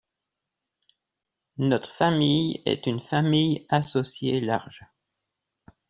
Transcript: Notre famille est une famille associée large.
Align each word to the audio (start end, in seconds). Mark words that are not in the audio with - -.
Notre 1.59 1.91
famille 1.91 2.63
est 2.65 2.87
une 2.87 2.99
famille 3.01 3.67
associée 3.69 4.41
large. 4.41 4.83